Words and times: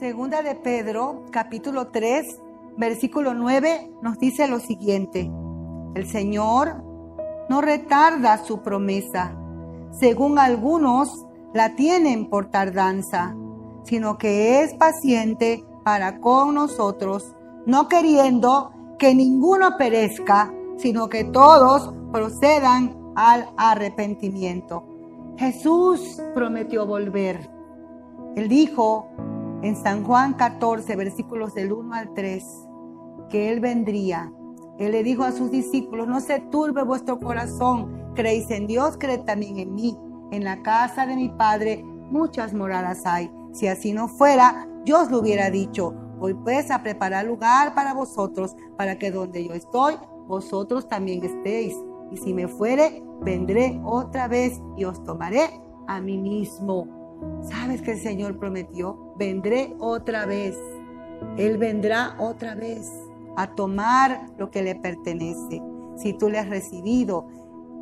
Segunda 0.00 0.42
de 0.42 0.54
Pedro, 0.54 1.24
capítulo 1.30 1.88
3, 1.88 2.40
versículo 2.78 3.34
9, 3.34 3.92
nos 4.00 4.18
dice 4.18 4.48
lo 4.48 4.58
siguiente. 4.58 5.30
El 5.94 6.06
Señor 6.06 6.82
no 7.50 7.60
retarda 7.60 8.42
su 8.42 8.62
promesa, 8.62 9.36
según 9.90 10.38
algunos 10.38 11.26
la 11.52 11.76
tienen 11.76 12.30
por 12.30 12.50
tardanza, 12.50 13.36
sino 13.84 14.16
que 14.16 14.62
es 14.62 14.72
paciente 14.72 15.66
para 15.84 16.18
con 16.18 16.54
nosotros, 16.54 17.34
no 17.66 17.86
queriendo 17.86 18.72
que 18.98 19.14
ninguno 19.14 19.76
perezca, 19.76 20.50
sino 20.78 21.10
que 21.10 21.24
todos 21.24 21.92
procedan 22.10 22.96
al 23.16 23.50
arrepentimiento. 23.58 24.82
Jesús 25.36 26.22
prometió 26.32 26.86
volver. 26.86 27.50
Él 28.34 28.48
dijo 28.48 29.10
en 29.62 29.76
San 29.76 30.04
Juan 30.04 30.34
14, 30.34 30.96
versículos 30.96 31.54
del 31.54 31.72
1 31.72 31.94
al 31.94 32.14
3, 32.14 32.44
que 33.28 33.50
Él 33.50 33.60
vendría 33.60 34.32
él 34.80 34.92
le 34.92 35.02
dijo 35.02 35.24
a 35.24 35.32
sus 35.32 35.50
discípulos, 35.50 36.08
no 36.08 36.20
se 36.20 36.40
turbe 36.40 36.82
vuestro 36.82 37.20
corazón, 37.20 38.12
creéis 38.14 38.50
en 38.50 38.66
Dios, 38.66 38.96
creed 38.98 39.20
también 39.20 39.58
en 39.58 39.74
mí. 39.74 39.94
En 40.30 40.42
la 40.42 40.62
casa 40.62 41.04
de 41.04 41.16
mi 41.16 41.28
Padre 41.28 41.84
muchas 41.84 42.54
moradas 42.54 43.04
hay. 43.04 43.30
Si 43.52 43.66
así 43.66 43.92
no 43.92 44.08
fuera, 44.08 44.66
yo 44.86 45.02
os 45.02 45.10
lo 45.10 45.18
hubiera 45.18 45.50
dicho. 45.50 45.92
Voy 46.18 46.32
pues 46.32 46.70
a 46.70 46.82
preparar 46.82 47.26
lugar 47.26 47.74
para 47.74 47.92
vosotros, 47.92 48.56
para 48.78 48.98
que 48.98 49.10
donde 49.10 49.46
yo 49.46 49.52
estoy, 49.52 49.96
vosotros 50.26 50.88
también 50.88 51.22
estéis. 51.22 51.76
Y 52.10 52.16
si 52.16 52.32
me 52.32 52.48
fuere, 52.48 53.02
vendré 53.20 53.78
otra 53.84 54.28
vez 54.28 54.62
y 54.78 54.84
os 54.84 55.04
tomaré 55.04 55.60
a 55.88 56.00
mí 56.00 56.16
mismo. 56.16 56.88
¿Sabes 57.42 57.82
que 57.82 57.92
el 57.92 58.00
Señor 58.00 58.38
prometió? 58.38 59.09
Vendré 59.20 59.76
otra 59.80 60.24
vez. 60.24 60.58
Él 61.36 61.58
vendrá 61.58 62.16
otra 62.18 62.54
vez 62.54 62.90
a 63.36 63.48
tomar 63.48 64.28
lo 64.38 64.50
que 64.50 64.62
le 64.62 64.74
pertenece. 64.76 65.62
Si 65.98 66.14
tú 66.14 66.30
le 66.30 66.38
has 66.38 66.48
recibido, 66.48 67.26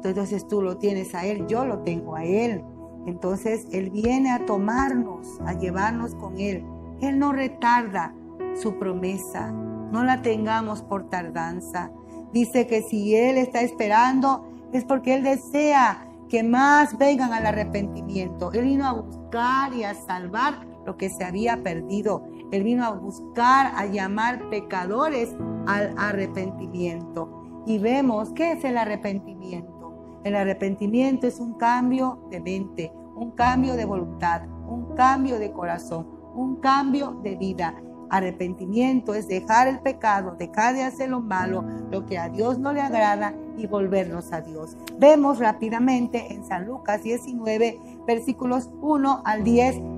entonces 0.03 0.49
tú 0.49 0.63
lo 0.63 0.79
tienes 0.79 1.15
a 1.15 1.25
Él, 1.27 1.47
yo 1.47 1.65
lo 1.65 1.79
tengo 1.85 2.17
a 2.17 2.25
Él. 2.25 2.65
Entonces 3.07 3.69
Él 3.71 3.91
viene 3.91 4.33
a 4.33 4.47
tomarnos, 4.47 5.41
a 5.47 5.53
llevarnos 5.53 6.17
con 6.17 6.41
Él. 6.41 6.65
Él 7.01 7.21
no 7.21 7.31
retarda 7.31 8.13
su 8.61 8.77
promesa, 8.77 9.53
no 9.53 10.03
la 10.03 10.23
tengamos 10.23 10.83
por 10.83 11.09
tardanza. 11.09 11.93
Dice 12.33 12.67
que 12.67 12.83
si 12.83 13.15
Él 13.15 13.39
está 13.39 13.61
esperando 13.61 14.45
es 14.73 14.85
porque 14.85 15.15
Él 15.15 15.23
desea 15.23 16.05
que 16.29 16.43
más 16.43 16.99
vengan 16.99 17.33
al 17.33 17.47
arrepentimiento. 17.47 18.51
Él 18.53 18.65
vino 18.65 18.87
a 18.89 18.93
buscar 18.93 19.73
y 19.73 19.85
a 19.85 19.95
salvar 19.95 20.68
lo 20.89 20.97
que 20.97 21.11
se 21.11 21.23
había 21.23 21.63
perdido. 21.63 22.23
Él 22.51 22.63
vino 22.63 22.83
a 22.83 22.93
buscar, 22.93 23.73
a 23.77 23.85
llamar 23.85 24.49
pecadores 24.49 25.37
al 25.67 25.95
arrepentimiento. 25.99 27.63
Y 27.67 27.79
vemos, 27.79 28.31
¿qué 28.31 28.53
es 28.53 28.65
el 28.65 28.79
arrepentimiento? 28.79 30.23
El 30.25 30.35
arrepentimiento 30.35 31.27
es 31.27 31.41
un 31.41 31.59
cambio 31.59 32.27
de 32.31 32.41
mente, 32.41 32.91
un 33.15 33.33
cambio 33.33 33.77
de 33.77 33.85
voluntad, 33.85 34.49
un 34.67 34.95
cambio 34.95 35.39
de 35.39 35.53
corazón, 35.53 36.09
un 36.35 36.57
cambio 36.57 37.21
de 37.23 37.37
vida. 37.37 37.75
Arrepentimiento 38.09 39.13
es 39.15 39.29
dejar 39.29 39.69
el 39.69 39.81
pecado, 39.81 40.37
dejar 40.39 40.75
de 40.75 40.85
hacer 40.85 41.11
lo 41.11 41.21
malo, 41.21 41.67
lo 41.91 42.07
que 42.07 42.17
a 42.17 42.31
Dios 42.31 42.59
no 42.59 42.73
le 42.73 42.81
agrada 42.81 43.35
y 43.59 43.67
volvernos 43.67 44.33
a 44.33 44.41
Dios. 44.41 44.75
Vemos 44.99 45.39
rápidamente 45.39 46.33
en 46.33 46.47
San 46.47 46.65
Lucas 46.65 47.03
19, 47.03 47.79
versículos 48.07 48.71
1 48.81 49.21
al 49.27 49.45
10, 49.45 49.98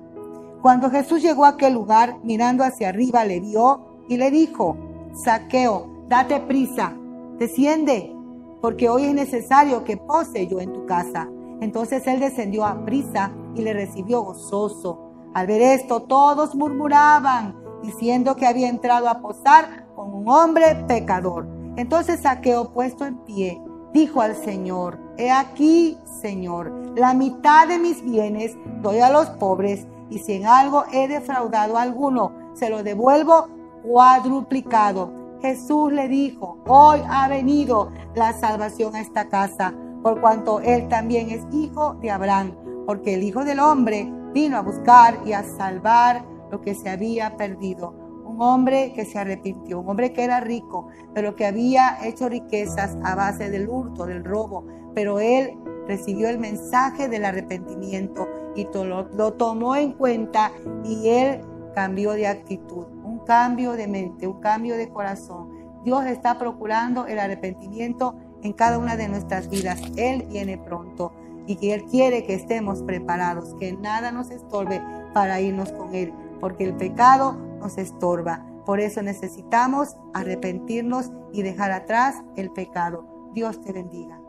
Cuando 0.61 0.91
Jesús 0.91 1.23
llegó 1.23 1.45
a 1.45 1.49
aquel 1.49 1.73
lugar, 1.73 2.17
mirando 2.23 2.63
hacia 2.63 2.89
arriba, 2.89 3.25
le 3.25 3.39
vio 3.39 4.03
y 4.07 4.17
le 4.17 4.29
dijo, 4.29 4.77
Saqueo, 5.13 6.05
date 6.07 6.39
prisa, 6.41 6.93
desciende, 7.39 8.15
porque 8.61 8.87
hoy 8.87 9.05
es 9.05 9.13
necesario 9.15 9.83
que 9.83 9.97
pose 9.97 10.45
yo 10.47 10.59
en 10.59 10.71
tu 10.71 10.85
casa. 10.85 11.27
Entonces 11.61 12.05
él 12.05 12.19
descendió 12.19 12.65
a 12.65 12.85
prisa 12.85 13.31
y 13.55 13.61
le 13.61 13.73
recibió 13.73 14.21
gozoso. 14.21 14.99
Al 15.33 15.47
ver 15.47 15.61
esto, 15.61 16.03
todos 16.03 16.53
murmuraban, 16.53 17.55
diciendo 17.81 18.35
que 18.35 18.45
había 18.45 18.69
entrado 18.69 19.09
a 19.09 19.19
posar 19.19 19.87
con 19.95 20.13
un 20.13 20.29
hombre 20.29 20.75
pecador. 20.87 21.47
Entonces 21.75 22.21
Saqueo, 22.21 22.71
puesto 22.71 23.05
en 23.05 23.17
pie, 23.19 23.59
dijo 23.93 24.21
al 24.21 24.35
Señor, 24.35 24.99
He 25.17 25.31
aquí, 25.31 25.97
Señor, 26.21 26.71
la 26.95 27.13
mitad 27.13 27.67
de 27.67 27.79
mis 27.79 28.03
bienes 28.03 28.55
doy 28.81 28.99
a 28.99 29.09
los 29.09 29.27
pobres, 29.31 29.87
y 30.11 30.19
si 30.19 30.33
en 30.33 30.45
algo 30.45 30.83
he 30.91 31.07
defraudado 31.07 31.77
a 31.77 31.81
alguno, 31.81 32.33
se 32.53 32.69
lo 32.69 32.83
devuelvo 32.83 33.47
cuadruplicado. 33.81 35.11
Jesús 35.41 35.91
le 35.91 36.07
dijo, 36.07 36.59
hoy 36.67 36.99
ha 37.09 37.27
venido 37.27 37.89
la 38.13 38.33
salvación 38.33 38.95
a 38.95 39.01
esta 39.01 39.29
casa, 39.29 39.73
por 40.03 40.19
cuanto 40.19 40.59
él 40.59 40.87
también 40.89 41.29
es 41.31 41.41
hijo 41.51 41.95
de 41.95 42.11
Abraham, 42.11 42.51
porque 42.85 43.15
el 43.15 43.23
Hijo 43.23 43.45
del 43.45 43.59
Hombre 43.59 44.11
vino 44.33 44.57
a 44.57 44.61
buscar 44.61 45.17
y 45.25 45.33
a 45.33 45.43
salvar 45.43 46.23
lo 46.51 46.61
que 46.61 46.75
se 46.75 46.89
había 46.89 47.37
perdido. 47.37 47.95
Un 48.25 48.41
hombre 48.41 48.91
que 48.93 49.05
se 49.05 49.17
arrepintió, 49.17 49.79
un 49.79 49.89
hombre 49.89 50.13
que 50.13 50.23
era 50.23 50.41
rico, 50.41 50.87
pero 51.13 51.35
que 51.35 51.45
había 51.45 52.05
hecho 52.05 52.27
riquezas 52.27 52.97
a 53.03 53.15
base 53.15 53.49
del 53.49 53.69
hurto, 53.69 54.05
del 54.05 54.23
robo, 54.23 54.65
pero 54.93 55.19
él 55.19 55.57
recibió 55.87 56.29
el 56.29 56.39
mensaje 56.39 57.07
del 57.07 57.25
arrepentimiento 57.25 58.27
y 58.55 58.67
lo, 58.73 59.33
tomó 59.33 59.75
en 59.75 59.93
cuenta 59.93 60.51
y 60.83 61.07
él 61.09 61.41
cambió 61.73 62.11
de 62.13 62.27
actitud 62.27 62.85
cambio 63.25 63.73
de 63.73 63.87
mente, 63.87 64.27
un 64.27 64.39
cambio 64.39 64.77
de 64.77 64.89
corazón. 64.89 65.49
Dios 65.83 66.05
está 66.05 66.37
procurando 66.37 67.07
el 67.07 67.19
arrepentimiento 67.19 68.15
en 68.43 68.53
cada 68.53 68.77
una 68.77 68.95
de 68.95 69.07
nuestras 69.07 69.49
vidas. 69.49 69.81
Él 69.95 70.25
viene 70.29 70.57
pronto 70.57 71.11
y 71.47 71.55
que 71.55 71.73
Él 71.73 71.85
quiere 71.85 72.23
que 72.23 72.35
estemos 72.35 72.83
preparados, 72.83 73.55
que 73.59 73.73
nada 73.73 74.11
nos 74.11 74.29
estorbe 74.29 74.81
para 75.13 75.41
irnos 75.41 75.71
con 75.71 75.95
Él, 75.95 76.13
porque 76.39 76.65
el 76.65 76.75
pecado 76.75 77.33
nos 77.59 77.77
estorba. 77.77 78.45
Por 78.65 78.79
eso 78.79 79.01
necesitamos 79.01 79.97
arrepentirnos 80.13 81.11
y 81.33 81.41
dejar 81.41 81.71
atrás 81.71 82.21
el 82.35 82.51
pecado. 82.51 83.31
Dios 83.33 83.59
te 83.61 83.73
bendiga. 83.73 84.20